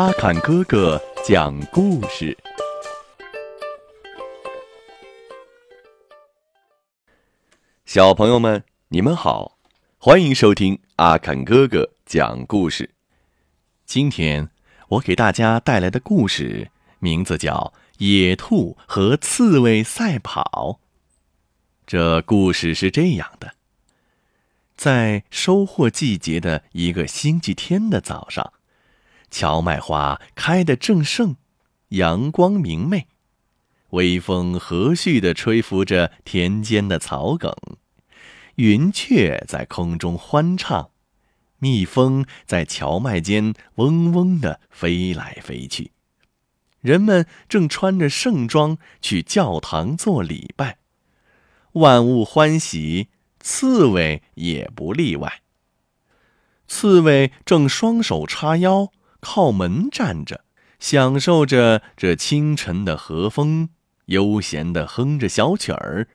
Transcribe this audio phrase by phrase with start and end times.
[0.00, 2.34] 阿坎哥哥讲故事。
[7.84, 9.58] 小朋友们，你们好，
[9.98, 12.88] 欢迎收听阿坎哥哥讲故事。
[13.84, 14.48] 今天
[14.88, 20.80] 我给大家带来的故事名字叫《野兔和刺猬赛跑》。
[21.86, 23.52] 这故事是这样的：
[24.74, 28.50] 在收获季节的一个星期天的早上。
[29.30, 31.36] 荞麦花开得正盛，
[31.90, 33.06] 阳光明媚，
[33.90, 37.54] 微风和煦地吹拂着田间的草梗，
[38.56, 40.90] 云雀在空中欢唱，
[41.58, 45.92] 蜜蜂在荞麦间嗡嗡地飞来飞去。
[46.80, 50.78] 人们正穿着盛装去教堂做礼拜，
[51.72, 53.08] 万物欢喜，
[53.38, 55.42] 刺猬也不例外。
[56.66, 58.90] 刺猬正双手叉腰。
[59.20, 60.44] 靠门站着，
[60.78, 63.68] 享受着这清晨的和风，
[64.06, 66.08] 悠闲地哼着小曲儿。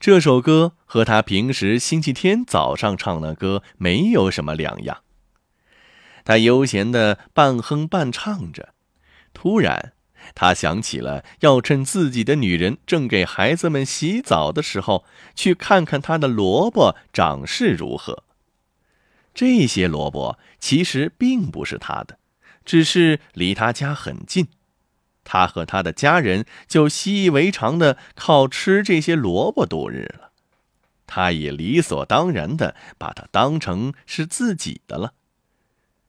[0.00, 4.98] 这首歌和他平时星期天早上唱的歌没有什么两样。
[6.24, 8.74] 他悠闲地半哼半唱着，
[9.32, 9.94] 突然，
[10.34, 15.04] 他想起了要趁自己的女人正给孩子们洗澡的时候，
[15.34, 18.24] 去看看他的萝卜长势如何。
[19.34, 22.18] 这些萝卜其实并不是他的，
[22.64, 24.48] 只是离他家很近，
[25.22, 30.32] 他和他的家人就习以为常的靠吃这些萝卜度日了。
[31.06, 35.14] 他也理所当然的把它当成是自己的了。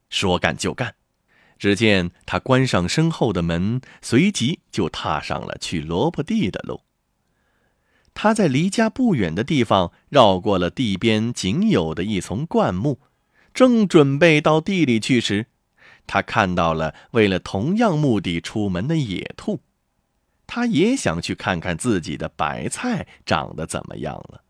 [0.09, 0.95] 说干就干，
[1.58, 6.81] 只见他关上身后的门，随即就踏上了去萝卜地的路。
[8.14, 13.00] 他在离家不远的地方绕过了地边仅有的一丛灌木。
[13.59, 15.47] 正准备到地里去时，
[16.07, 19.59] 他看到了为了同样目的出门的野兔，
[20.47, 24.43] 他也想去看看自己的白菜长得怎么样了。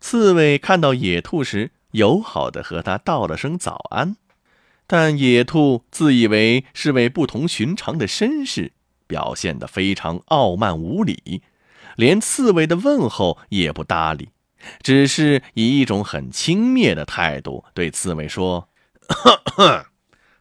[0.00, 4.16] 刺猬看到野兔时，友好的和他道了声早安，
[4.86, 8.72] 但野兔自以为是位不同寻常的绅士，
[9.06, 11.42] 表现得非常傲慢无礼，
[11.96, 14.30] 连刺猬的问候也不搭理。
[14.82, 18.68] 只是以一种很轻蔑的态度对刺猬说：“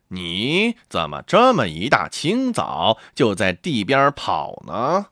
[0.10, 5.08] 你怎么这么一大清早就在地边跑呢？”“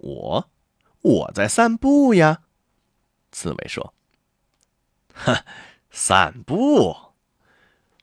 [0.00, 0.50] 我，
[1.00, 2.42] 我在散步呀。”
[3.32, 3.94] 刺猬说。
[5.14, 5.44] “哼，
[5.90, 6.96] 散步。”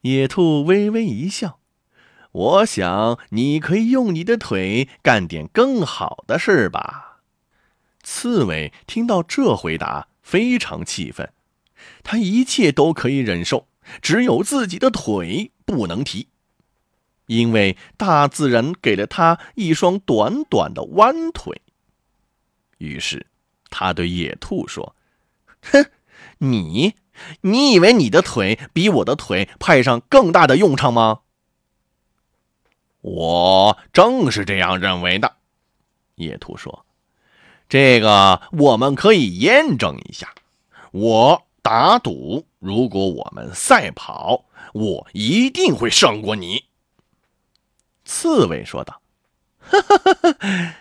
[0.01, 1.59] 野兔微微一笑
[2.31, 7.03] ，“我想你可以用你的腿干点更好的事吧。”
[8.05, 11.33] 刺猬听到这回答，非常气愤。
[12.03, 13.67] 他一切都可以忍受，
[13.99, 16.27] 只有自己的腿不能提，
[17.25, 21.61] 因为大自然给了他一双短短的弯腿。
[22.77, 23.25] 于是，
[23.71, 24.95] 他对野兔说
[25.63, 25.89] ：“哼，
[26.37, 26.93] 你，
[27.41, 31.21] 你以为你的腿比我的腿派上更大的用场吗？”
[33.01, 35.37] 我正是这样认为的，
[36.15, 36.84] 野兔说。
[37.67, 40.33] 这个我们可以验证一下。
[40.91, 46.65] 我打赌，如果我们赛跑，我一定会胜过你。”
[48.05, 49.01] 刺猬说道。
[49.59, 50.75] “哈哈哈哈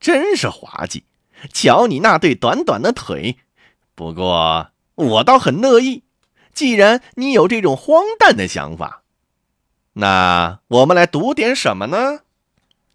[0.00, 1.04] 真是滑稽！
[1.52, 3.36] 瞧你那对短短的腿。
[3.94, 6.02] 不过我倒很乐意，
[6.54, 9.02] 既然你有这种荒诞的想法，
[9.92, 12.20] 那我们来赌点什么呢？”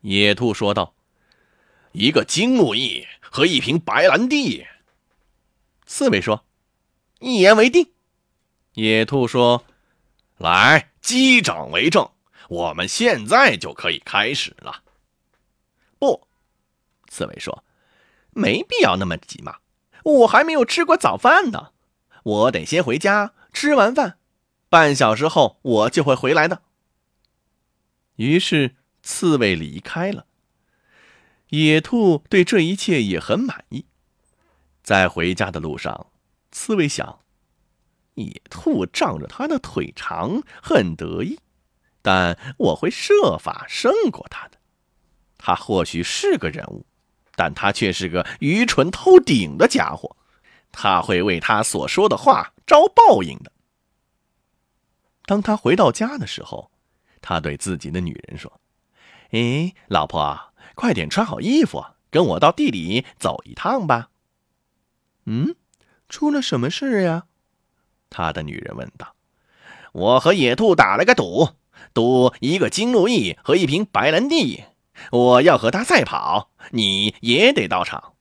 [0.02, 0.94] 野兔说道。
[1.94, 3.06] “一个金木翼。”
[3.38, 4.66] 和一瓶白兰地，
[5.86, 6.44] 刺猬说
[7.22, 7.92] ：“一言为定。”
[8.74, 9.64] 野兔说
[10.40, 12.09] ：“来，击掌为证，
[12.50, 14.81] 我们现在就可以开始了。”
[16.00, 16.28] 不，
[17.09, 17.64] 刺猬说
[18.34, 19.58] ：“没必要那么急嘛，
[20.03, 21.74] 我还没有吃过早饭呢，
[22.24, 24.17] 我得先回家吃完饭，
[24.67, 26.64] 半小时后我就会回来的。”
[28.17, 30.26] 于是，刺猬离开了。
[31.49, 33.85] 野兔对这一切也很满意。
[34.84, 36.08] 在回家的路上，
[36.52, 37.20] 刺猬想：
[38.16, 41.40] 野兔仗着他的腿长，很得意，
[42.02, 44.58] 但我会设法胜过他的。
[45.38, 46.85] 他或许是个人物，
[47.35, 50.16] 但他却是个愚蠢透顶的家伙。
[50.72, 53.52] 他会为他所说的话招报应的。
[55.26, 56.72] 当他回到家的时候，
[57.22, 58.61] 他对自己的女人说
[59.32, 60.47] ：“哎，老婆。”
[60.78, 64.09] 快点穿好衣服，跟我到地里走一趟吧。
[65.26, 65.56] 嗯，
[66.08, 67.24] 出了什么事呀？
[68.12, 69.16] 他的女人问道。
[69.91, 71.50] 我和野兔打了个赌，
[71.96, 74.66] 赌一个金鹿翼和一瓶白兰地，
[75.12, 78.14] 我要和他赛跑，你也得到场。”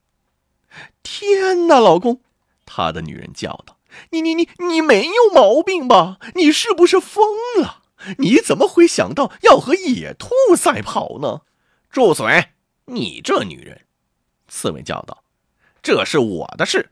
[1.04, 2.22] 天哪，老公！
[2.64, 3.76] 他的女人叫道
[4.12, 6.16] ：“你你你你没有毛病吧？
[6.34, 7.22] 你是不是疯
[7.60, 7.82] 了？
[8.16, 11.42] 你怎么会想到要和野兔赛跑呢？”
[11.90, 12.50] 住嘴！
[12.86, 13.86] 你这女人！
[14.48, 15.24] 刺猬叫道
[15.82, 16.90] ：“这是我的事，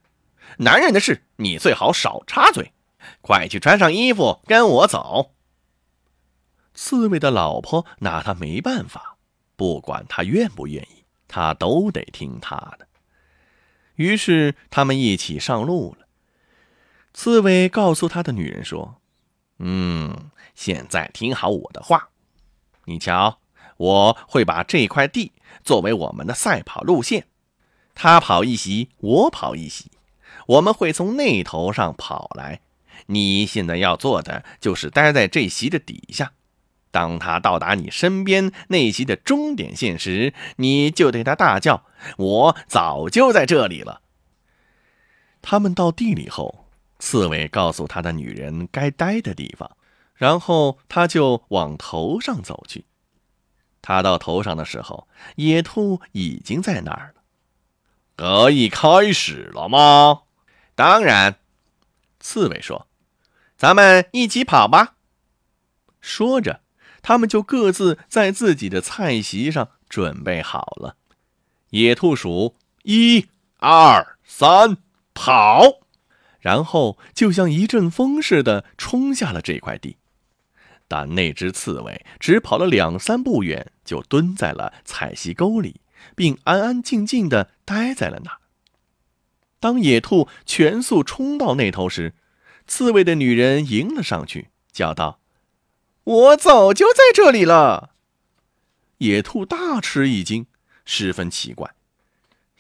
[0.59, 2.73] 男人的事，你最好少插嘴。
[3.21, 5.35] 快去穿上衣服，跟我走。”
[6.75, 9.17] 刺猬的老婆拿他没办法，
[9.55, 12.89] 不管他愿不愿意，他都得听他的。
[13.95, 16.07] 于是他们一起上路了。
[17.13, 18.97] 刺猬告诉他的女人说
[19.59, 22.09] ：“嗯，现在听好我的话。
[22.87, 23.39] 你瞧，
[23.77, 25.33] 我会把这块地
[25.63, 27.27] 作为我们的赛跑路线，
[27.95, 29.91] 他跑一席，我跑一席，
[30.47, 32.61] 我们会从那头上跑来。
[33.07, 36.33] 你现在要做的就是待在这席的底下。
[36.91, 41.85] 当他到达你身边那席的终点线时，你就对他大叫。”
[42.19, 44.03] 我早就在这里了。
[45.43, 46.67] 他们到地里后，
[46.99, 49.77] 刺猬告诉他的女人该待的地方，
[50.15, 52.85] 然后他就往头上走去。
[53.87, 57.23] 他到头上的时候，野兔已经在那儿了。
[58.17, 60.23] 可以开始了吗？
[60.75, 61.37] 当然，
[62.19, 62.89] 刺猬说
[63.59, 64.95] ：“咱们一起跑吧。”
[66.01, 66.63] 说着，
[67.03, 70.97] 他们就各自在自己的菜席上准备好了。
[71.69, 73.29] 野兔数一、
[73.59, 74.79] 二、三，
[75.13, 75.83] 跑！
[76.41, 79.99] 然后就像一阵风似的冲下了这块地。
[80.89, 85.81] 但那只刺猬只跑了两三步远，就蹲在了采溪沟里，
[86.15, 88.39] 并安安静静的待在了那儿。
[89.61, 92.15] 当野兔全速冲到那头时，
[92.67, 95.21] 刺猬的女人迎了上去，叫道
[96.05, 97.95] ：“我早就在这里了。”
[98.99, 100.47] 野兔大吃一惊。
[100.87, 101.75] 十分奇怪，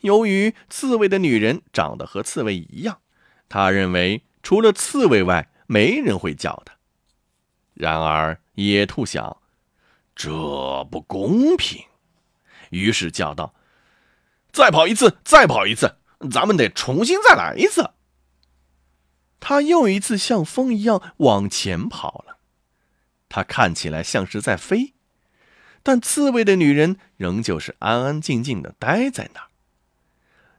[0.00, 3.00] 由于刺猬的女人长得和刺猬一样，
[3.50, 6.74] 他认为除了刺猬外，没人会叫他。
[7.75, 9.37] 然而野兔想，
[10.15, 10.31] 这
[10.91, 11.85] 不公平，
[12.71, 13.53] 于是叫道
[14.53, 15.97] ：“再跑一次，再跑一次，
[16.31, 17.91] 咱们得重新再来一次。”
[19.41, 22.38] 他又一次像风一样往前跑了，
[23.29, 24.94] 他看起来像是在飞。
[25.82, 29.49] 但刺猬的女人仍旧是安安静静的待在那儿。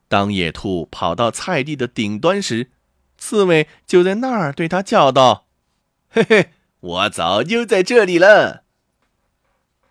[0.08, 2.70] 当野兔跑到菜地的顶端时，
[3.18, 5.48] 刺猬就在那儿对他叫道
[6.12, 6.52] ：“嘿嘿，
[6.86, 8.64] 我早就在这里了。”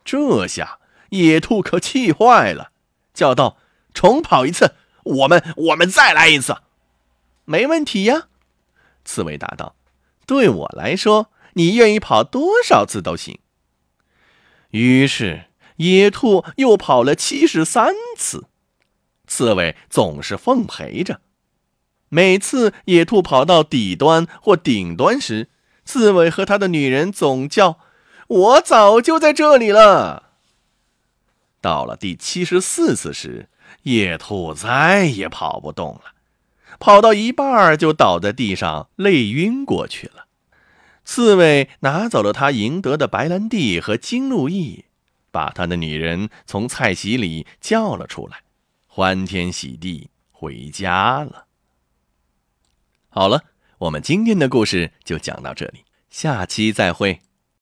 [0.04, 0.78] 这下
[1.10, 2.70] 野兔可气坏了，
[3.12, 3.56] 叫道
[3.94, 6.56] ：“重跑一次，我们我们再来一次。
[7.44, 8.28] ”“没问题呀。”
[9.04, 9.76] 刺猬答道
[10.26, 13.38] ，“对我来说，你愿意跑多少次都行。”
[14.70, 15.44] 于是，
[15.76, 18.46] 野兔又跑了七十三次，
[19.26, 21.20] 刺猬总是奉陪着。
[22.08, 25.48] 每次野兔跑到底端或顶端时，
[25.84, 27.78] 刺猬和他的女人总叫
[28.28, 30.30] ：“我早就在这里了。”
[31.60, 33.48] 到了第七十四次时，
[33.84, 36.14] 野兔再也跑不动了，
[36.78, 40.26] 跑到一半就倒在地上，累晕过去了。
[41.04, 44.86] 刺猬拿走了他赢得的白兰地和金鹿翼，
[45.30, 48.42] 把他的女人从菜席里叫了出来，
[48.86, 51.44] 欢天喜地回家了。
[53.10, 53.42] 好了，
[53.84, 57.20] 我们今天的故事就讲到这里，下期再会。